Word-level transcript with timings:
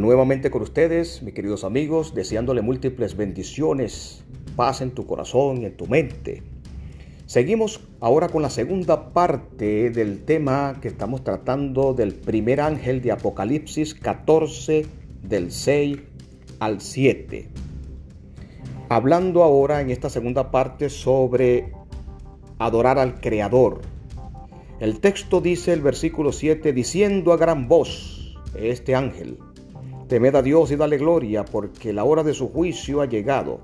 Nuevamente 0.00 0.50
con 0.50 0.62
ustedes, 0.62 1.22
mis 1.22 1.34
queridos 1.34 1.62
amigos, 1.62 2.14
deseándole 2.14 2.62
múltiples 2.62 3.18
bendiciones, 3.18 4.24
paz 4.56 4.80
en 4.80 4.92
tu 4.92 5.04
corazón 5.04 5.60
y 5.60 5.66
en 5.66 5.76
tu 5.76 5.86
mente. 5.86 6.42
Seguimos 7.26 7.82
ahora 8.00 8.30
con 8.30 8.40
la 8.40 8.48
segunda 8.48 9.12
parte 9.12 9.90
del 9.90 10.24
tema 10.24 10.78
que 10.80 10.88
estamos 10.88 11.22
tratando 11.22 11.92
del 11.92 12.14
primer 12.14 12.62
ángel 12.62 13.02
de 13.02 13.12
Apocalipsis 13.12 13.92
14 13.94 14.86
del 15.22 15.52
6 15.52 15.98
al 16.60 16.80
7. 16.80 17.48
Hablando 18.88 19.42
ahora 19.42 19.82
en 19.82 19.90
esta 19.90 20.08
segunda 20.08 20.50
parte 20.50 20.88
sobre 20.88 21.74
adorar 22.58 22.98
al 22.98 23.20
Creador. 23.20 23.82
El 24.80 24.98
texto 25.00 25.42
dice 25.42 25.74
el 25.74 25.82
versículo 25.82 26.32
7, 26.32 26.72
diciendo 26.72 27.34
a 27.34 27.36
gran 27.36 27.68
voz, 27.68 28.34
este 28.54 28.94
ángel, 28.94 29.38
Temed 30.10 30.34
a 30.34 30.42
Dios 30.42 30.72
y 30.72 30.74
dale 30.74 30.98
gloria, 30.98 31.44
porque 31.44 31.92
la 31.92 32.02
hora 32.02 32.24
de 32.24 32.34
su 32.34 32.48
juicio 32.48 33.00
ha 33.00 33.06
llegado. 33.06 33.60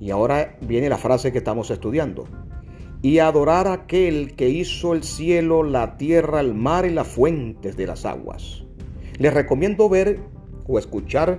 Y 0.00 0.10
ahora 0.10 0.56
viene 0.62 0.88
la 0.88 0.98
frase 0.98 1.30
que 1.30 1.38
estamos 1.38 1.70
estudiando. 1.70 2.24
Y 3.02 3.20
adorar 3.20 3.68
a 3.68 3.74
aquel 3.74 4.34
que 4.34 4.48
hizo 4.48 4.94
el 4.94 5.04
cielo, 5.04 5.62
la 5.62 5.96
tierra, 5.96 6.40
el 6.40 6.56
mar 6.56 6.86
y 6.86 6.90
las 6.90 7.06
fuentes 7.06 7.76
de 7.76 7.86
las 7.86 8.04
aguas. 8.04 8.64
Les 9.18 9.32
recomiendo 9.32 9.88
ver 9.88 10.18
o 10.66 10.76
escuchar 10.76 11.38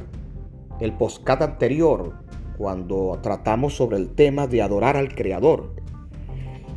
el 0.80 0.94
postcat 0.94 1.42
anterior 1.42 2.14
cuando 2.58 3.20
tratamos 3.22 3.76
sobre 3.76 3.98
el 3.98 4.16
tema 4.16 4.48
de 4.48 4.62
adorar 4.62 4.96
al 4.96 5.14
Creador. 5.14 5.74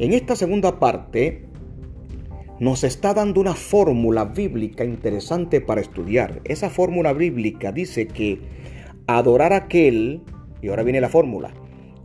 En 0.01 0.13
esta 0.13 0.35
segunda 0.35 0.81
parte 0.81 1.47
nos 2.65 2.83
está 2.83 3.13
dando 3.13 3.43
una 3.43 3.55
fórmula 3.55 4.25
bíblica 4.25 4.87
interesante 4.87 5.61
para 5.61 5.83
estudiar. 5.83 6.41
Esa 6.45 6.71
fórmula 6.71 7.13
bíblica 7.13 7.73
dice 7.73 8.07
que 8.07 8.41
adorar 9.07 9.53
a 9.53 9.57
aquel, 9.57 10.23
y 10.63 10.69
ahora 10.69 10.83
viene 10.83 11.03
la 11.03 11.11
fórmula, 11.11 11.53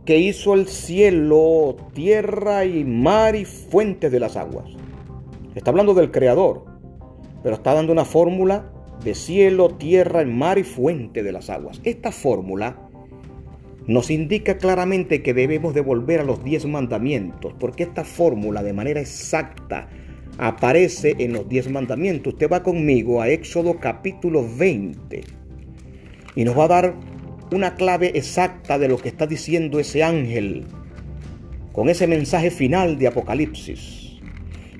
que 0.04 0.18
hizo 0.18 0.52
el 0.52 0.68
cielo, 0.68 1.78
tierra 1.94 2.66
y 2.66 2.84
mar 2.84 3.36
y 3.36 3.46
fuentes 3.46 4.12
de 4.12 4.20
las 4.20 4.36
aguas. 4.36 4.66
Está 5.54 5.70
hablando 5.70 5.94
del 5.94 6.10
Creador, 6.10 6.66
pero 7.42 7.54
está 7.54 7.72
dando 7.72 7.92
una 7.92 8.04
fórmula 8.04 8.70
de 9.02 9.14
cielo, 9.14 9.70
tierra, 9.70 10.22
mar 10.26 10.58
y 10.58 10.64
fuente 10.64 11.22
de 11.22 11.32
las 11.32 11.48
aguas. 11.48 11.80
Esta 11.84 12.12
fórmula 12.12 12.76
nos 13.86 14.10
indica 14.10 14.58
claramente 14.58 15.22
que 15.22 15.32
debemos 15.32 15.72
devolver 15.72 16.20
a 16.20 16.24
los 16.24 16.44
diez 16.44 16.66
mandamientos, 16.66 17.54
porque 17.58 17.84
esta 17.84 18.04
fórmula 18.04 18.62
de 18.62 18.74
manera 18.74 19.00
exacta 19.00 19.88
aparece 20.38 21.14
en 21.18 21.32
los 21.32 21.48
diez 21.48 21.70
mandamientos. 21.70 22.34
Usted 22.34 22.50
va 22.50 22.62
conmigo 22.62 23.20
a 23.20 23.28
Éxodo 23.28 23.78
capítulo 23.78 24.46
20 24.56 25.22
y 26.34 26.44
nos 26.44 26.58
va 26.58 26.64
a 26.64 26.68
dar 26.68 26.94
una 27.52 27.74
clave 27.74 28.12
exacta 28.14 28.78
de 28.78 28.88
lo 28.88 28.98
que 28.98 29.08
está 29.08 29.26
diciendo 29.26 29.80
ese 29.80 30.02
ángel 30.02 30.66
con 31.72 31.88
ese 31.88 32.06
mensaje 32.06 32.50
final 32.50 32.98
de 32.98 33.08
Apocalipsis. 33.08 34.18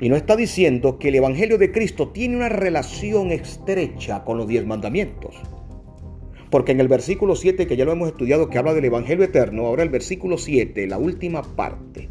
Y 0.01 0.09
nos 0.09 0.19
está 0.19 0.35
diciendo 0.35 0.99
que 0.99 1.09
el 1.09 1.17
Evangelio 1.17 1.59
de 1.59 1.71
Cristo 1.71 2.09
tiene 2.09 2.37
una 2.37 2.49
relación 2.49 3.31
estrecha 3.31 4.25
con 4.25 4.39
los 4.39 4.49
diez 4.49 4.65
mandamientos. 4.67 5.37
Porque 6.51 6.73
en 6.73 6.81
el 6.81 6.89
versículo 6.89 7.37
7, 7.37 7.67
que 7.67 7.77
ya 7.77 7.85
lo 7.85 7.93
hemos 7.93 8.09
estudiado, 8.09 8.49
que 8.49 8.59
habla 8.59 8.75
del 8.75 8.87
Evangelio 8.87 9.25
eterno, 9.25 9.67
ahora 9.67 9.83
el 9.83 9.91
versículo 9.91 10.39
7, 10.39 10.87
la 10.87 10.99
última 10.99 11.43
parte, 11.43 12.09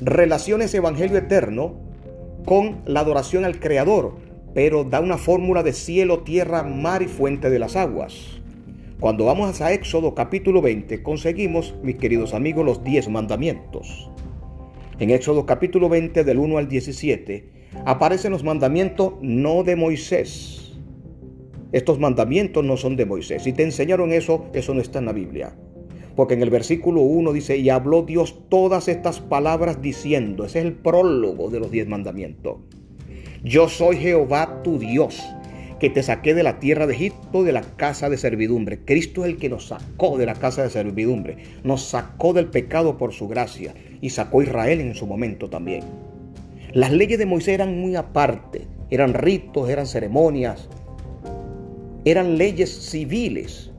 relaciona 0.00 0.64
ese 0.64 0.76
Evangelio 0.76 1.16
eterno 1.16 1.91
con 2.44 2.82
la 2.86 3.00
adoración 3.00 3.44
al 3.44 3.60
Creador, 3.60 4.16
pero 4.54 4.84
da 4.84 5.00
una 5.00 5.18
fórmula 5.18 5.62
de 5.62 5.72
cielo, 5.72 6.20
tierra, 6.20 6.62
mar 6.62 7.02
y 7.02 7.08
fuente 7.08 7.50
de 7.50 7.58
las 7.58 7.76
aguas. 7.76 8.40
Cuando 9.00 9.24
vamos 9.24 9.60
a 9.60 9.72
Éxodo 9.72 10.14
capítulo 10.14 10.62
20, 10.62 11.02
conseguimos, 11.02 11.74
mis 11.82 11.96
queridos 11.96 12.34
amigos, 12.34 12.64
los 12.64 12.84
10 12.84 13.08
mandamientos. 13.08 14.10
En 15.00 15.10
Éxodo 15.10 15.44
capítulo 15.46 15.88
20, 15.88 16.22
del 16.22 16.38
1 16.38 16.58
al 16.58 16.68
17, 16.68 17.50
aparecen 17.84 18.30
los 18.30 18.44
mandamientos 18.44 19.14
no 19.20 19.64
de 19.64 19.74
Moisés. 19.74 20.78
Estos 21.72 21.98
mandamientos 21.98 22.62
no 22.64 22.76
son 22.76 22.96
de 22.96 23.06
Moisés. 23.06 23.42
Si 23.42 23.52
te 23.52 23.62
enseñaron 23.62 24.12
eso, 24.12 24.44
eso 24.52 24.74
no 24.74 24.80
está 24.80 24.98
en 24.98 25.06
la 25.06 25.12
Biblia. 25.12 25.56
Porque 26.16 26.34
en 26.34 26.42
el 26.42 26.50
versículo 26.50 27.00
1 27.02 27.32
dice, 27.32 27.56
y 27.56 27.70
habló 27.70 28.02
Dios 28.02 28.36
todas 28.48 28.88
estas 28.88 29.20
palabras 29.20 29.80
diciendo, 29.80 30.44
ese 30.44 30.60
es 30.60 30.64
el 30.66 30.72
prólogo 30.74 31.50
de 31.50 31.60
los 31.60 31.70
diez 31.70 31.88
mandamientos. 31.88 32.56
Yo 33.44 33.68
soy 33.68 33.96
Jehová 33.96 34.62
tu 34.62 34.78
Dios, 34.78 35.22
que 35.80 35.90
te 35.90 36.02
saqué 36.02 36.32
de 36.32 36.44
la 36.44 36.60
tierra 36.60 36.86
de 36.86 36.94
Egipto, 36.94 37.42
de 37.42 37.52
la 37.52 37.62
casa 37.62 38.08
de 38.08 38.16
servidumbre. 38.16 38.78
Cristo 38.84 39.24
es 39.24 39.32
el 39.32 39.38
que 39.38 39.48
nos 39.48 39.66
sacó 39.66 40.16
de 40.16 40.26
la 40.26 40.34
casa 40.34 40.62
de 40.62 40.70
servidumbre, 40.70 41.38
nos 41.64 41.82
sacó 41.82 42.32
del 42.32 42.46
pecado 42.46 42.98
por 42.98 43.12
su 43.12 43.26
gracia 43.26 43.74
y 44.00 44.10
sacó 44.10 44.40
a 44.40 44.44
Israel 44.44 44.80
en 44.80 44.94
su 44.94 45.08
momento 45.08 45.50
también. 45.50 45.82
Las 46.72 46.92
leyes 46.92 47.18
de 47.18 47.26
Moisés 47.26 47.54
eran 47.54 47.80
muy 47.80 47.96
aparte, 47.96 48.68
eran 48.90 49.12
ritos, 49.12 49.68
eran 49.68 49.86
ceremonias, 49.86 50.68
eran 52.04 52.38
leyes 52.38 52.70
civiles 52.70 53.72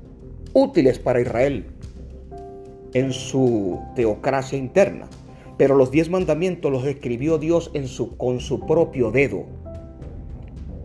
útiles 0.53 0.99
para 0.99 1.21
Israel, 1.21 1.67
en 2.93 3.13
su 3.13 3.79
teocracia 3.95 4.57
interna. 4.57 5.07
Pero 5.57 5.75
los 5.75 5.91
diez 5.91 6.09
mandamientos 6.09 6.71
los 6.71 6.85
escribió 6.85 7.37
Dios 7.37 7.71
con 8.17 8.39
su 8.39 8.65
propio 8.65 9.11
dedo. 9.11 9.45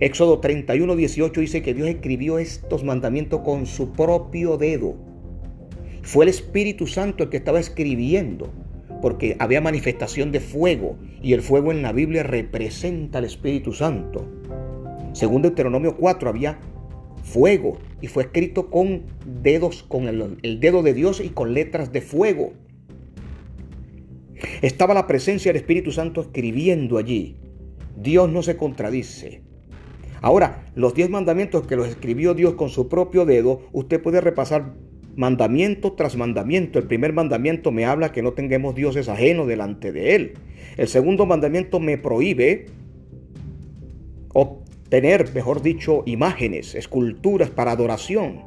Éxodo 0.00 0.38
31, 0.38 0.94
18 0.94 1.40
dice 1.40 1.62
que 1.62 1.74
Dios 1.74 1.88
escribió 1.88 2.38
estos 2.38 2.84
mandamientos 2.84 3.40
con 3.40 3.66
su 3.66 3.92
propio 3.92 4.56
dedo. 4.56 4.94
Fue 6.02 6.24
el 6.24 6.28
Espíritu 6.28 6.86
Santo 6.86 7.24
el 7.24 7.30
que 7.30 7.38
estaba 7.38 7.58
escribiendo, 7.58 8.48
porque 9.02 9.36
había 9.40 9.60
manifestación 9.60 10.30
de 10.30 10.40
fuego, 10.40 10.96
y 11.20 11.32
el 11.32 11.42
fuego 11.42 11.72
en 11.72 11.82
la 11.82 11.92
Biblia 11.92 12.22
representa 12.22 13.18
al 13.18 13.24
Espíritu 13.24 13.72
Santo. 13.72 14.24
Según 15.14 15.42
Deuteronomio 15.42 15.96
4 15.96 16.28
había 16.28 16.60
fuego 17.28 17.78
y 18.00 18.08
fue 18.08 18.24
escrito 18.24 18.70
con 18.70 19.02
dedos, 19.42 19.82
con 19.82 20.08
el, 20.08 20.60
dedo 20.60 20.82
de 20.82 20.94
Dios 20.94 21.20
y 21.20 21.28
con 21.28 21.54
letras 21.54 21.92
de 21.92 22.00
fuego. 22.00 22.52
Estaba 24.62 24.94
la 24.94 25.06
presencia 25.06 25.52
del 25.52 25.60
Espíritu 25.60 25.92
Santo 25.92 26.20
escribiendo 26.20 26.98
allí. 26.98 27.36
Dios 27.96 28.30
no 28.30 28.42
se 28.42 28.56
contradice. 28.56 29.42
Ahora, 30.20 30.66
los 30.74 30.94
diez 30.94 31.10
mandamientos 31.10 31.66
que 31.66 31.76
los 31.76 31.88
escribió 31.88 32.34
Dios 32.34 32.54
con 32.54 32.70
su 32.70 32.88
propio 32.88 33.24
dedo, 33.24 33.62
usted 33.72 34.02
puede 34.02 34.20
repasar 34.20 34.74
mandamiento 35.16 35.92
tras 35.92 36.16
mandamiento. 36.16 36.78
El 36.78 36.86
primer 36.86 37.12
mandamiento 37.12 37.72
me 37.72 37.84
habla 37.84 38.12
que 38.12 38.22
no 38.22 38.32
tengamos 38.32 38.74
dioses 38.74 39.08
ajenos 39.08 39.46
delante 39.46 39.92
de 39.92 40.14
Él. 40.14 40.34
El 40.76 40.88
segundo 40.88 41.26
mandamiento 41.26 41.80
me 41.80 41.98
prohíbe 41.98 42.66
tener, 44.88 45.34
mejor 45.34 45.62
dicho, 45.62 46.02
imágenes, 46.06 46.74
esculturas 46.74 47.50
para 47.50 47.72
adoración. 47.72 48.44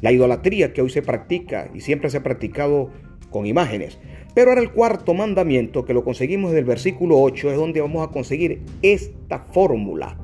La 0.00 0.12
idolatría 0.12 0.72
que 0.72 0.82
hoy 0.82 0.90
se 0.90 1.02
practica 1.02 1.70
y 1.74 1.80
siempre 1.80 2.10
se 2.10 2.18
ha 2.18 2.22
practicado 2.22 2.90
con 3.30 3.46
imágenes. 3.46 3.98
Pero 4.34 4.50
ahora 4.50 4.62
el 4.62 4.72
cuarto 4.72 5.12
mandamiento, 5.14 5.84
que 5.84 5.94
lo 5.94 6.04
conseguimos 6.04 6.52
del 6.52 6.64
versículo 6.64 7.20
8, 7.20 7.50
es 7.50 7.56
donde 7.56 7.80
vamos 7.80 8.06
a 8.06 8.10
conseguir 8.10 8.62
esta 8.82 9.40
fórmula 9.40 10.16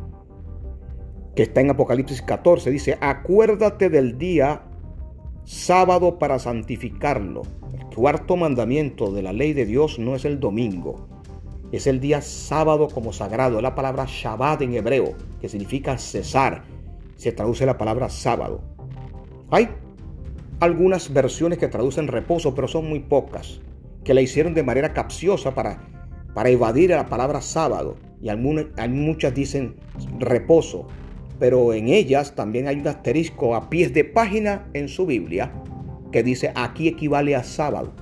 que 1.35 1.43
está 1.43 1.61
en 1.61 1.71
Apocalipsis 1.71 2.23
14. 2.23 2.71
Dice, 2.71 2.97
acuérdate 3.01 3.91
del 3.91 4.17
día 4.17 4.63
sábado 5.45 6.19
para 6.19 6.39
santificarlo. 6.39 7.43
El 7.75 7.95
cuarto 7.95 8.37
mandamiento 8.37 9.13
de 9.13 9.23
la 9.23 9.33
ley 9.33 9.53
de 9.53 9.67
Dios 9.67 9.99
no 9.99 10.15
es 10.17 10.25
el 10.25 10.41
domingo, 10.41 11.09
es 11.77 11.87
el 11.87 12.01
día 12.01 12.21
sábado 12.21 12.89
como 12.89 13.13
sagrado. 13.13 13.61
La 13.61 13.75
palabra 13.75 14.07
Shabbat 14.07 14.63
en 14.63 14.75
hebreo, 14.75 15.15
que 15.41 15.49
significa 15.49 15.99
cesar. 15.99 16.65
Se 17.17 17.33
traduce 17.33 17.67
la 17.67 17.79
palabra 17.79 18.09
sábado. 18.09 18.61
Hay 19.51 19.69
algunas 20.61 21.13
versiones 21.13 21.59
que 21.59 21.69
traducen 21.69 22.09
reposo, 22.09 22.55
pero 22.55 22.69
son 22.69 22.89
muy 22.89 23.01
pocas, 23.01 23.61
que 24.05 24.15
la 24.15 24.21
hicieron 24.21 24.55
de 24.55 24.63
manera 24.63 24.93
capciosa 24.93 25.55
para, 25.55 25.83
para 26.35 26.51
evadir 26.51 26.91
la 26.91 27.07
palabra 27.07 27.41
sábado. 27.41 27.97
Y 28.21 28.29
algunas, 28.29 28.67
muchas 28.89 29.35
dicen 29.35 29.77
reposo, 30.19 30.87
pero 31.39 31.75
en 31.75 31.89
ellas 31.89 32.35
también 32.35 32.69
hay 32.69 32.81
un 32.81 32.89
asterisco 32.89 33.55
a 33.55 33.69
pies 33.69 33.93
de 33.93 34.05
página 34.05 34.67
en 34.73 34.89
su 34.89 35.07
Biblia 35.07 35.53
que 36.11 36.23
dice 36.23 36.53
aquí 36.55 36.89
equivale 36.89 37.37
a 37.37 37.45
sábado. 37.45 37.93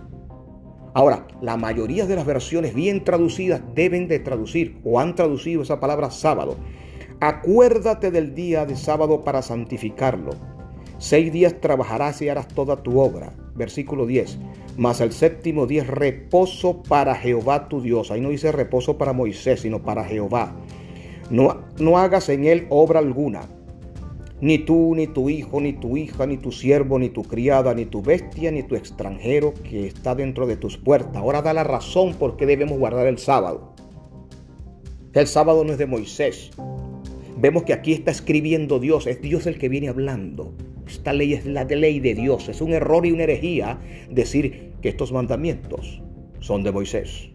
Ahora, 0.95 1.27
la 1.41 1.57
mayoría 1.57 2.07
de 2.07 2.15
las 2.15 2.25
versiones 2.25 2.73
bien 2.73 3.03
traducidas 3.03 3.61
deben 3.75 4.07
de 4.07 4.21
traducir 4.21 4.79
o 4.85 5.01
han 5.01 5.17
traducido 5.17 5.63
esa 5.63 5.81
palabra 5.81 6.11
sábado. 6.13 6.57
Acuérdate 7.19 8.13
del 8.13 8.35
día 8.35 8.65
de 8.65 8.77
sábado 8.77 9.23
para 9.25 9.43
santificarlo. 9.43 10.31
Seis 10.99 11.33
días 11.33 11.61
trabajarás 11.61 12.23
y 12.23 12.29
harás 12.29 12.47
toda 12.47 12.83
tu 12.83 13.01
obra. 13.01 13.33
Versículo 13.57 14.07
10. 14.07 14.39
Mas 14.77 15.01
el 15.01 15.13
séptimo 15.13 15.67
día 15.67 15.83
es 15.83 15.89
reposo 15.89 16.83
para 16.83 17.17
Jehová 17.17 17.69
tu 17.69 17.81
Dios. 17.81 18.13
Ahí 18.13 18.21
no 18.21 18.31
dice 18.31 18.53
reposo 18.53 18.97
para 18.97 19.13
Moisés, 19.13 19.61
sino 19.61 19.83
para 19.83 20.05
Jehová. 20.05 20.55
No, 21.29 21.63
no 21.79 21.99
hagas 21.99 22.29
en 22.29 22.45
él 22.45 22.67
obra 22.71 23.01
alguna, 23.01 23.43
Ni 24.41 24.59
tú, 24.59 24.95
ni 24.95 25.07
tu 25.07 25.31
hijo, 25.31 25.61
ni 25.61 25.73
tu 25.73 25.97
hija, 25.97 26.27
ni 26.27 26.37
tu 26.37 26.53
siervo, 26.53 26.99
ni 26.99 27.09
tu 27.09 27.23
criada, 27.23 27.73
ni 27.75 27.87
tu 27.87 28.03
bestia, 28.03 28.51
ni 28.51 28.63
tu 28.63 28.75
extranjero 28.75 29.55
que 29.55 29.87
está 29.87 30.15
dentro 30.15 30.47
de 30.47 30.57
tus 30.57 30.77
puertas. 30.77 31.17
Ahora 31.17 31.41
da 31.41 31.55
la 31.55 31.65
razón 31.65 32.15
por 32.15 32.37
qué 32.37 32.45
debemos 32.45 32.79
guardar 32.79 33.07
el 33.07 33.19
sábado. 33.19 33.75
El 35.13 35.27
sábado 35.29 35.65
no 35.65 35.73
es 35.73 35.79
de 35.79 35.87
Moisés. 35.87 36.51
Vemos 37.37 37.63
que 37.63 37.73
aquí 37.73 37.93
está 37.93 38.11
escribiendo 38.11 38.81
Dios, 38.81 39.07
es 39.07 39.21
Dios 39.21 39.47
el 39.47 39.59
que 39.59 39.69
viene 39.69 39.89
hablando. 39.89 40.53
Esta 40.87 41.13
ley 41.13 41.35
es 41.35 41.47
la 41.47 41.65
ley 41.65 42.01
de 42.01 42.15
Dios. 42.15 42.49
Es 42.49 42.61
un 42.61 42.73
error 42.73 43.07
y 43.07 43.13
una 43.13 43.23
herejía 43.23 43.79
decir 44.11 44.73
que 44.83 44.89
estos 44.89 45.13
mandamientos 45.13 46.03
son 46.41 46.63
de 46.63 46.73
Moisés. 46.73 47.31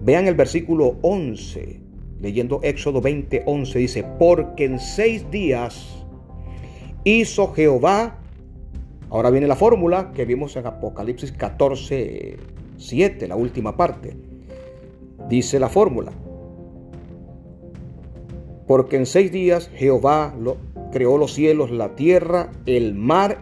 Vean 0.00 0.26
el 0.26 0.34
versículo 0.34 0.98
11, 1.02 1.80
leyendo 2.20 2.60
Éxodo 2.62 3.00
20, 3.00 3.42
11, 3.46 3.78
dice, 3.78 4.04
porque 4.18 4.64
en 4.64 4.78
seis 4.78 5.30
días 5.30 6.04
hizo 7.04 7.52
Jehová, 7.52 8.18
ahora 9.10 9.30
viene 9.30 9.46
la 9.46 9.56
fórmula 9.56 10.12
que 10.12 10.24
vimos 10.24 10.56
en 10.56 10.66
Apocalipsis 10.66 11.32
14, 11.32 12.36
7, 12.76 13.28
la 13.28 13.36
última 13.36 13.76
parte, 13.76 14.16
dice 15.28 15.58
la 15.58 15.68
fórmula, 15.68 16.12
porque 18.66 18.96
en 18.96 19.06
seis 19.06 19.30
días 19.30 19.70
Jehová 19.74 20.34
lo, 20.38 20.56
creó 20.94 21.18
los 21.18 21.34
cielos, 21.34 21.70
la 21.70 21.96
tierra, 21.96 22.52
el 22.66 22.94
mar 22.94 23.38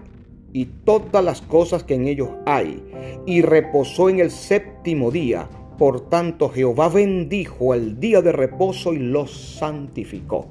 y 0.55 0.65
todas 0.65 1.23
las 1.23 1.43
cosas 1.43 1.85
que 1.85 1.95
en 1.95 2.09
ellos 2.09 2.31
hay, 2.47 2.83
y 3.27 3.43
reposó 3.43 4.09
en 4.09 4.21
el 4.21 4.31
séptimo 4.31 5.11
día. 5.11 5.49
Por 5.83 6.09
tanto, 6.09 6.49
Jehová 6.49 6.89
bendijo 6.89 7.75
el 7.75 7.99
día 7.99 8.23
de 8.23 8.31
reposo 8.31 8.95
y 8.95 9.01
lo 9.01 9.27
santificó. 9.27 10.47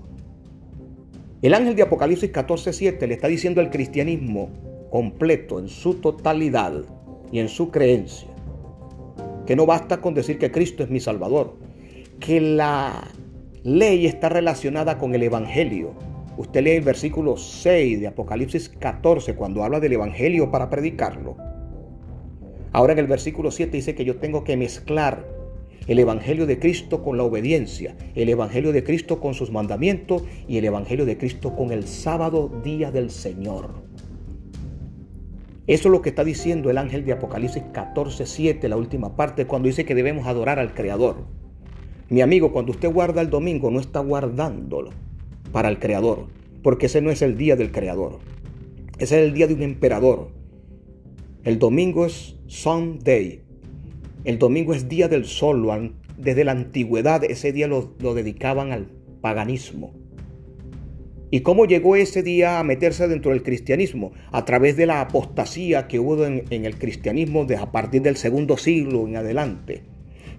El 1.42 1.54
ángel 1.54 1.74
de 1.78 1.84
Apocalipsis 1.84 2.34
14:7 2.34 3.08
le 3.08 3.14
está 3.14 3.30
diciendo 3.30 3.62
al 3.62 3.70
cristianismo 3.70 4.50
completo, 4.90 5.60
en 5.60 5.70
su 5.70 5.94
totalidad 5.94 6.84
y 7.32 7.40
en 7.40 7.48
su 7.48 7.72
creencia, 7.72 8.28
que 9.46 9.56
no 9.56 9.66
basta 9.66 10.02
con 10.02 10.14
decir 10.14 10.38
que 10.38 10.52
Cristo 10.52 10.84
es 10.84 10.90
mi 10.90 11.00
Salvador, 11.00 11.56
que 12.20 12.42
la 12.42 13.08
ley 13.64 14.08
está 14.08 14.28
relacionada 14.28 14.98
con 14.98 15.16
el 15.16 15.24
Evangelio, 15.24 15.94
Usted 16.38 16.62
lee 16.62 16.72
el 16.72 16.84
versículo 16.84 17.38
6 17.38 18.02
de 18.02 18.08
Apocalipsis 18.08 18.68
14 18.68 19.36
cuando 19.36 19.64
habla 19.64 19.80
del 19.80 19.94
Evangelio 19.94 20.50
para 20.50 20.70
predicarlo. 20.70 21.38
Ahora 22.74 22.94
en 22.94 23.00
el 23.00 23.08
versículo 23.08 23.52
7 23.52 23.76
dice 23.76 23.96
que 23.96 24.06
yo 24.06 24.18
tengo 24.18 24.44
que 24.44 24.56
mezclar 24.56 25.28
el 25.88 26.00
Evangelio 26.00 26.46
de 26.46 26.60
Cristo 26.60 27.04
con 27.04 27.18
la 27.18 27.24
obediencia, 27.24 27.96
el 28.16 28.30
Evangelio 28.30 28.72
de 28.72 28.84
Cristo 28.84 29.20
con 29.20 29.34
sus 29.34 29.52
mandamientos 29.52 30.24
y 30.48 30.58
el 30.58 30.66
Evangelio 30.66 31.06
de 31.06 31.18
Cristo 31.18 31.56
con 31.56 31.72
el 31.72 31.88
sábado 31.88 32.50
día 32.64 32.92
del 32.92 33.10
Señor. 33.10 33.72
Eso 35.68 35.88
es 35.88 35.92
lo 35.92 36.02
que 36.02 36.10
está 36.10 36.24
diciendo 36.24 36.70
el 36.70 36.78
ángel 36.78 37.06
de 37.06 37.14
Apocalipsis 37.14 37.64
14, 37.74 38.26
7, 38.26 38.70
la 38.70 38.78
última 38.78 39.16
parte, 39.16 39.46
cuando 39.48 39.68
dice 39.68 39.86
que 39.86 39.96
debemos 39.96 40.28
adorar 40.28 40.60
al 40.60 40.74
Creador. 40.74 41.26
Mi 42.10 42.22
amigo, 42.22 42.52
cuando 42.52 42.72
usted 42.72 42.92
guarda 42.92 43.22
el 43.22 43.30
domingo, 43.30 43.72
no 43.72 43.80
está 43.80 44.00
guardándolo 44.00 44.92
para 45.52 45.70
el 45.70 45.80
Creador, 45.80 46.28
porque 46.64 46.88
ese 46.88 47.02
no 47.02 47.12
es 47.12 47.22
el 47.22 47.38
día 47.38 47.56
del 47.56 47.72
Creador. 47.72 48.20
Ese 48.98 49.20
es 49.20 49.28
el 49.28 49.34
día 49.34 49.48
de 49.48 49.54
un 49.54 49.62
emperador. 49.62 50.41
El 51.44 51.58
domingo 51.58 52.06
es 52.06 52.36
Sunday. 52.46 53.42
El 54.26 54.38
domingo 54.38 54.76
es 54.76 54.88
día 54.88 55.08
del 55.08 55.26
sol. 55.26 55.96
Desde 56.16 56.44
la 56.44 56.52
antigüedad 56.52 57.24
ese 57.24 57.52
día 57.52 57.68
lo, 57.68 58.14
dedicaban 58.14 58.72
al 58.72 58.92
paganismo. 59.22 59.92
¿Y 61.32 61.40
cómo 61.40 61.66
llegó 61.66 61.96
ese 61.96 62.22
día 62.22 62.60
a 62.60 62.64
meterse 62.64 63.08
dentro 63.08 63.32
del 63.32 63.42
cristianismo? 63.42 64.12
A 64.32 64.46
través 64.46 64.78
de 64.78 64.86
la 64.86 65.02
apostasía 65.02 65.88
que 65.88 65.98
hubo 65.98 66.28
en, 66.28 66.46
el 66.52 66.78
cristianismo 66.78 67.46
desde 67.46 67.64
a 67.64 67.72
partir 67.72 68.04
del 68.04 68.18
segundo 68.18 68.56
siglo 68.58 69.08
en 69.08 69.16
adelante. 69.16 69.82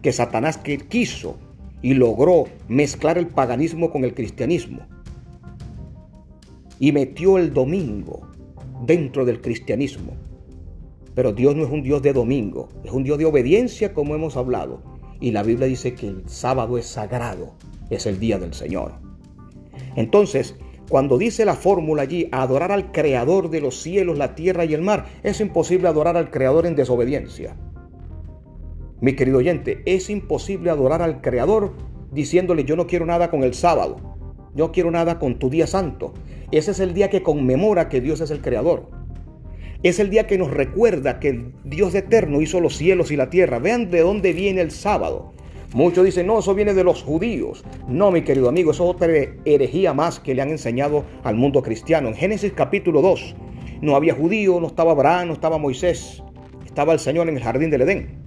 Que 0.03 0.13
Satanás 0.13 0.61
quiso 0.89 1.37
y 1.83 1.95
logró 1.95 2.45
mezclar 2.69 3.19
el 3.19 3.27
paganismo 3.27 3.91
con 3.91 4.05
el 4.05 4.15
cristianismo 4.15 4.87
y 6.79 6.93
metió 6.93 7.39
el 7.39 7.53
domingo 7.53 8.31
dentro 8.87 9.25
del 9.25 9.41
cristianismo. 9.41 10.13
Pero 11.15 11.33
Dios 11.33 11.55
no 11.55 11.65
es 11.65 11.71
un 11.71 11.83
Dios 11.83 12.03
de 12.03 12.13
domingo, 12.13 12.69
es 12.85 12.93
un 12.93 13.05
Dios 13.05 13.19
de 13.19 13.27
obediencia 13.27 13.93
como 13.93 14.15
hemos 14.15 14.37
hablado. 14.37 14.83
Y 15.21 15.31
la 15.31 15.43
Biblia 15.43 15.67
dice 15.67 15.95
que 15.95 16.09
el 16.09 16.29
sábado 16.29 16.79
es 16.79 16.87
sagrado, 16.87 17.55
es 17.91 18.07
el 18.07 18.19
día 18.19 18.39
del 18.39 18.55
Señor. 18.55 18.93
Entonces, 19.95 20.57
cuando 20.89 21.19
dice 21.19 21.45
la 21.45 21.55
fórmula 21.55 22.03
allí, 22.03 22.29
adorar 22.33 22.73
al 22.73 22.93
Creador 22.93 23.51
de 23.51 23.61
los 23.61 23.81
cielos, 23.81 24.19
la 24.19 24.35
tierra 24.35 24.65
y 24.65 24.75
el 24.75 24.83
mar, 24.83 25.07
es 25.23 25.41
imposible 25.41 25.89
adorar 25.89 26.17
al 26.17 26.31
Creador 26.31 26.67
en 26.67 26.77
desobediencia. 26.77 27.57
Mi 29.01 29.15
querido 29.15 29.39
oyente, 29.39 29.83
es 29.87 30.11
imposible 30.11 30.71
adorar 30.71 31.03
al 31.03 31.21
Creador 31.21 31.73
diciéndole 32.13 32.65
yo 32.65 32.77
no 32.77 32.87
quiero 32.87 33.07
nada 33.07 33.31
con 33.31 33.43
el 33.43 33.55
sábado. 33.55 33.97
Yo 34.55 34.71
quiero 34.71 34.91
nada 34.91 35.19
con 35.19 35.39
tu 35.39 35.49
día 35.49 35.67
santo. 35.67 36.13
Ese 36.51 36.73
es 36.73 36.81
el 36.81 36.93
día 36.93 37.09
que 37.09 37.23
conmemora 37.23 37.89
que 37.89 38.03
Dios 38.03 38.21
es 38.21 38.31
el 38.31 38.43
creador. 38.43 38.91
Es 39.83 39.99
el 39.99 40.11
día 40.11 40.29
que 40.29 40.39
nos 40.39 40.53
recuerda 40.53 41.19
que 41.19 41.47
Dios 41.65 41.93
eterno 41.97 42.41
hizo 42.41 42.61
los 42.61 42.77
cielos 42.77 43.11
y 43.11 43.17
la 43.17 43.31
tierra. 43.31 43.59
Vean 43.59 43.91
de 43.91 44.03
dónde 44.03 44.33
viene 44.33 44.61
el 44.61 44.71
sábado. 44.71 45.33
Muchos 45.75 46.05
dicen, 46.05 46.29
no, 46.29 46.39
eso 46.39 46.55
viene 46.55 46.73
de 46.73 46.85
los 46.85 47.03
judíos. 47.03 47.65
No, 47.89 48.13
mi 48.13 48.23
querido 48.23 48.49
amigo, 48.49 48.71
eso 48.71 48.85
es 48.85 48.91
otra 48.91 49.09
herejía 49.45 49.93
más 49.93 50.21
que 50.21 50.37
le 50.37 50.43
han 50.43 50.51
enseñado 50.51 51.05
al 51.25 51.35
mundo 51.35 51.63
cristiano. 51.63 52.07
En 52.07 52.15
Génesis 52.15 52.53
capítulo 52.53 53.03
2, 53.03 53.35
no 53.81 53.97
había 53.97 54.15
judío, 54.15 54.61
no 54.61 54.69
estaba 54.69 54.93
Abraham, 54.93 55.29
no 55.29 55.33
estaba 55.33 55.59
Moisés. 55.59 56.23
Estaba 56.65 56.93
el 56.93 57.01
Señor 57.01 57.29
en 57.29 57.37
el 57.37 57.43
jardín 57.43 57.71
del 57.71 57.83
Edén. 57.83 58.23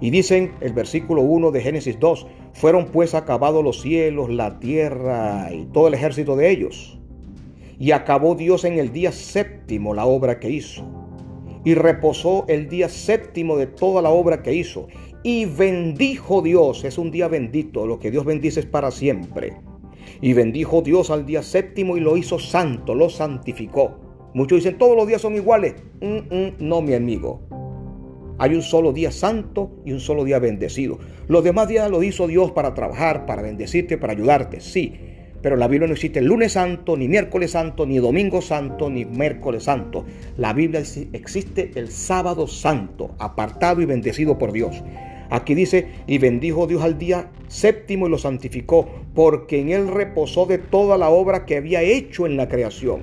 Y 0.00 0.10
dicen 0.10 0.52
el 0.60 0.74
versículo 0.74 1.22
1 1.22 1.50
de 1.50 1.60
Génesis 1.60 1.98
2, 1.98 2.26
fueron 2.52 2.86
pues 2.86 3.16
acabados 3.16 3.64
los 3.64 3.82
cielos, 3.82 4.30
la 4.30 4.60
tierra 4.60 5.48
y 5.52 5.64
todo 5.72 5.88
el 5.88 5.94
ejército 5.94 6.36
de 6.36 6.50
ellos. 6.50 7.01
Y 7.82 7.90
acabó 7.90 8.36
Dios 8.36 8.64
en 8.64 8.78
el 8.78 8.92
día 8.92 9.10
séptimo 9.10 9.92
la 9.92 10.06
obra 10.06 10.38
que 10.38 10.48
hizo. 10.48 10.84
Y 11.64 11.74
reposó 11.74 12.44
el 12.46 12.68
día 12.68 12.88
séptimo 12.88 13.56
de 13.56 13.66
toda 13.66 14.00
la 14.00 14.10
obra 14.10 14.40
que 14.40 14.54
hizo. 14.54 14.86
Y 15.24 15.46
bendijo 15.46 16.42
Dios, 16.42 16.84
es 16.84 16.96
un 16.96 17.10
día 17.10 17.26
bendito, 17.26 17.84
lo 17.84 17.98
que 17.98 18.12
Dios 18.12 18.24
bendice 18.24 18.60
es 18.60 18.66
para 18.66 18.92
siempre. 18.92 19.54
Y 20.20 20.32
bendijo 20.32 20.80
Dios 20.82 21.10
al 21.10 21.26
día 21.26 21.42
séptimo 21.42 21.96
y 21.96 22.00
lo 22.00 22.16
hizo 22.16 22.38
santo, 22.38 22.94
lo 22.94 23.10
santificó. 23.10 24.30
Muchos 24.32 24.58
dicen, 24.58 24.78
todos 24.78 24.94
los 24.94 25.08
días 25.08 25.20
son 25.20 25.34
iguales. 25.34 25.74
Mm, 26.00 26.32
mm, 26.32 26.52
no, 26.60 26.82
mi 26.82 26.94
amigo. 26.94 27.40
Hay 28.38 28.54
un 28.54 28.62
solo 28.62 28.92
día 28.92 29.10
santo 29.10 29.82
y 29.84 29.90
un 29.90 29.98
solo 29.98 30.22
día 30.22 30.38
bendecido. 30.38 31.00
Los 31.26 31.42
demás 31.42 31.66
días 31.66 31.90
lo 31.90 32.04
hizo 32.04 32.28
Dios 32.28 32.52
para 32.52 32.74
trabajar, 32.74 33.26
para 33.26 33.42
bendecirte, 33.42 33.98
para 33.98 34.12
ayudarte, 34.12 34.60
sí. 34.60 34.92
Pero 35.42 35.56
la 35.56 35.68
Biblia 35.68 35.88
no 35.88 35.94
existe 35.94 36.20
el 36.20 36.26
lunes 36.26 36.52
santo, 36.52 36.96
ni 36.96 37.08
miércoles 37.08 37.50
santo, 37.50 37.84
ni 37.84 37.98
domingo 37.98 38.40
santo, 38.40 38.88
ni 38.88 39.04
miércoles 39.04 39.64
santo. 39.64 40.04
La 40.36 40.52
Biblia 40.52 40.82
existe 41.12 41.72
el 41.74 41.90
sábado 41.90 42.46
santo, 42.46 43.14
apartado 43.18 43.82
y 43.82 43.86
bendecido 43.86 44.38
por 44.38 44.52
Dios. 44.52 44.82
Aquí 45.30 45.54
dice, 45.54 45.88
y 46.06 46.18
bendijo 46.18 46.66
Dios 46.66 46.82
al 46.82 46.98
día 46.98 47.30
séptimo 47.48 48.06
y 48.06 48.10
lo 48.10 48.18
santificó, 48.18 48.88
porque 49.14 49.60
en 49.60 49.70
él 49.70 49.88
reposó 49.88 50.46
de 50.46 50.58
toda 50.58 50.96
la 50.96 51.10
obra 51.10 51.44
que 51.44 51.56
había 51.56 51.82
hecho 51.82 52.26
en 52.26 52.36
la 52.36 52.48
creación. 52.48 53.02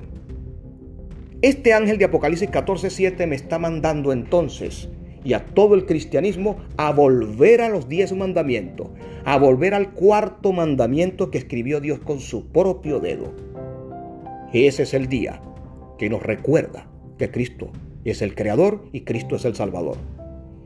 Este 1.41 1.73
ángel 1.73 1.97
de 1.97 2.05
Apocalipsis 2.05 2.49
14:7 2.49 3.25
me 3.25 3.35
está 3.35 3.59
mandando 3.59 4.11
entonces 4.11 4.89
y 5.23 5.33
a 5.33 5.45
todo 5.45 5.75
el 5.75 5.85
cristianismo 5.85 6.57
a 6.77 6.91
volver 6.91 7.61
a 7.61 7.69
los 7.69 7.87
diez 7.87 8.13
mandamientos, 8.13 8.87
a 9.25 9.37
volver 9.37 9.73
al 9.73 9.91
cuarto 9.91 10.51
mandamiento 10.51 11.31
que 11.31 11.37
escribió 11.37 11.81
Dios 11.81 11.99
con 11.99 12.19
su 12.19 12.47
propio 12.47 12.99
dedo. 12.99 13.33
Ese 14.53 14.83
es 14.83 14.93
el 14.93 15.07
día 15.07 15.41
que 15.97 16.09
nos 16.09 16.23
recuerda 16.23 16.87
que 17.17 17.29
Cristo 17.29 17.69
es 18.05 18.21
el 18.21 18.35
Creador 18.35 18.85
y 18.91 19.01
Cristo 19.01 19.35
es 19.35 19.45
el 19.45 19.55
Salvador. 19.55 19.97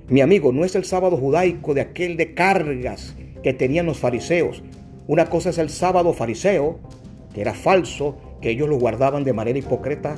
Mi 0.07 0.21
amigo, 0.21 0.51
no 0.51 0.63
es 0.63 0.75
el 0.75 0.85
sábado 0.85 1.17
judaico 1.17 1.73
de 1.73 1.81
aquel 1.81 2.17
de 2.17 2.33
cargas 2.33 3.15
que 3.41 3.53
tenían 3.53 3.85
los 3.85 3.99
fariseos. 3.99 4.63
Una 5.07 5.25
cosa 5.25 5.49
es 5.49 5.57
el 5.57 5.69
sábado 5.69 6.13
fariseo, 6.13 6.79
que 7.33 7.41
era 7.41 7.53
falso, 7.53 8.17
que 8.41 8.49
ellos 8.49 8.69
lo 8.69 8.77
guardaban 8.77 9.23
de 9.23 9.33
manera 9.33 9.59
hipócrita 9.59 10.15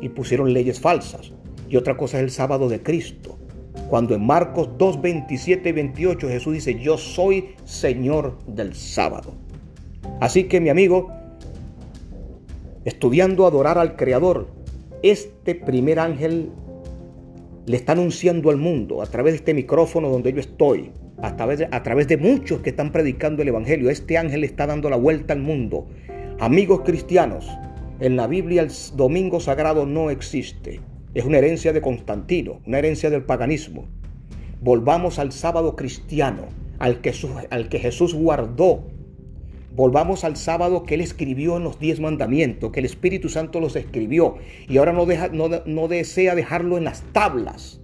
y 0.00 0.08
pusieron 0.08 0.52
leyes 0.52 0.80
falsas. 0.80 1.32
Y 1.68 1.76
otra 1.76 1.96
cosa 1.96 2.18
es 2.18 2.24
el 2.24 2.30
sábado 2.30 2.68
de 2.68 2.82
Cristo, 2.82 3.36
cuando 3.88 4.14
en 4.14 4.26
Marcos 4.26 4.70
2, 4.78 5.00
27 5.00 5.68
y 5.68 5.72
28 5.72 6.28
Jesús 6.28 6.54
dice, 6.54 6.78
yo 6.78 6.98
soy 6.98 7.54
Señor 7.64 8.38
del 8.46 8.74
sábado. 8.74 9.34
Así 10.20 10.44
que 10.44 10.60
mi 10.60 10.68
amigo, 10.68 11.10
estudiando 12.84 13.44
a 13.44 13.48
adorar 13.48 13.78
al 13.78 13.96
Creador, 13.96 14.48
este 15.02 15.54
primer 15.54 15.98
ángel 15.98 16.50
le 17.66 17.76
está 17.76 17.92
anunciando 17.92 18.50
al 18.50 18.56
mundo 18.56 19.02
a 19.02 19.06
través 19.06 19.32
de 19.32 19.36
este 19.38 19.54
micrófono 19.54 20.08
donde 20.08 20.32
yo 20.32 20.40
estoy, 20.40 20.92
a 21.22 21.36
través, 21.36 21.58
de, 21.60 21.68
a 21.70 21.82
través 21.82 22.08
de 22.08 22.16
muchos 22.16 22.60
que 22.60 22.70
están 22.70 22.92
predicando 22.92 23.42
el 23.42 23.48
Evangelio. 23.48 23.90
Este 23.90 24.18
ángel 24.18 24.44
está 24.44 24.66
dando 24.66 24.88
la 24.90 24.96
vuelta 24.96 25.32
al 25.32 25.40
mundo 25.40 25.86
Amigos 26.38 26.82
cristianos, 26.84 27.48
en 27.98 28.14
la 28.14 28.26
Biblia 28.26 28.60
el 28.60 28.70
domingo 28.94 29.40
sagrado 29.40 29.86
no 29.86 30.10
existe. 30.10 30.80
Es 31.16 31.24
una 31.24 31.38
herencia 31.38 31.72
de 31.72 31.80
Constantino, 31.80 32.60
una 32.66 32.78
herencia 32.78 33.08
del 33.08 33.22
paganismo. 33.22 33.86
Volvamos 34.60 35.18
al 35.18 35.32
sábado 35.32 35.74
cristiano, 35.74 36.42
al 36.78 37.00
que, 37.00 37.78
Jesús 37.78 38.12
guardó. 38.12 38.84
Volvamos 39.74 40.24
al 40.24 40.36
sábado 40.36 40.82
que 40.82 40.96
Él 40.96 41.00
escribió 41.00 41.56
en 41.56 41.64
los 41.64 41.80
diez 41.80 42.00
mandamientos, 42.00 42.70
que 42.70 42.80
el 42.80 42.84
Espíritu 42.84 43.30
Santo 43.30 43.60
los 43.60 43.76
escribió 43.76 44.36
y 44.68 44.76
ahora 44.76 44.92
no, 44.92 45.48
no 45.64 45.88
desea 45.88 46.34
dejarlo 46.34 46.76
en 46.76 46.84
las 46.84 47.00
tablas 47.14 47.80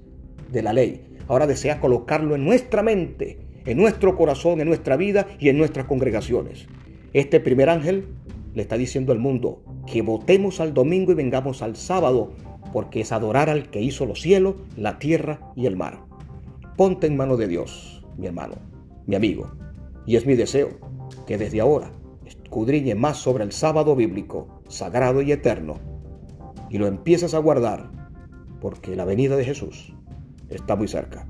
de 0.51 0.61
la 0.61 0.75
ley. 0.75 1.01
Ahora 1.27 1.47
desea 1.47 1.81
colocarlo 1.81 2.35
en 2.35 2.45
nuestra 2.45 2.83
mente, 2.83 3.39
en 3.65 3.79
nuestro 3.79 4.15
corazón, 4.15 4.61
en 4.61 4.69
nuestra 4.69 4.99
vida 4.99 5.27
y 5.41 5.49
en 5.49 5.57
nuestras 5.57 5.87
congregaciones. 5.87 6.67
Este 7.15 7.41
primer 7.41 7.71
ángel 7.71 8.09
le 8.53 8.61
está 8.61 8.77
diciendo 8.77 9.11
al 9.11 9.21
mundo 9.21 9.63
que 9.91 10.03
votemos 10.03 10.61
al 10.61 10.75
domingo 10.75 11.13
y 11.13 11.15
vengamos 11.15 11.63
al 11.63 11.77
sábado, 11.77 12.35
porque 12.73 13.01
es 13.01 13.13
adorar 13.13 13.51
al 13.51 13.71
que 13.71 13.81
hizo 13.81 14.07
los 14.07 14.21
cielos, 14.21 14.57
la 14.77 14.99
tierra 14.99 15.53
y 15.55 15.67
el 15.67 15.77
mar. 15.77 16.01
Ponte 16.77 17.07
en 17.07 17.17
mano 17.17 17.37
de 17.37 17.49
Dios, 17.49 18.05
mi 18.17 18.27
hermano, 18.27 18.55
mi 19.07 19.15
amigo, 19.15 19.51
y 20.07 20.17
es 20.17 20.27
mi 20.27 20.35
deseo 20.35 20.71
que 21.27 21.39
desde 21.39 21.61
ahora 21.61 21.93
escudriñe 22.25 22.95
más 22.95 23.19
sobre 23.19 23.45
el 23.45 23.53
sábado 23.53 23.95
bíblico, 23.95 24.63
sagrado 24.69 25.23
y 25.23 25.33
eterno, 25.33 25.75
y 26.71 26.79
lo 26.79 26.87
empieces 26.87 27.35
a 27.35 27.39
guardar, 27.39 27.91
porque 28.61 28.97
la 28.97 29.05
venida 29.05 29.37
de 29.37 29.45
Jesús 29.45 29.93
está 30.49 30.77
muy 30.77 30.89
cerca. 30.89 31.27